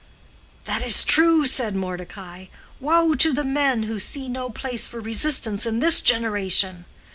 "That 0.65 0.81
is 0.83 1.03
a 1.03 1.05
truth," 1.05 1.51
said 1.51 1.75
Mordecai. 1.75 2.47
"Woe 2.79 3.13
to 3.13 3.31
the 3.31 3.43
men 3.43 3.83
who 3.83 3.99
see 3.99 4.27
no 4.27 4.49
place 4.49 4.87
for 4.87 4.99
resistance 4.99 5.67
in 5.67 5.77
this 5.77 6.01
generation! 6.01 6.85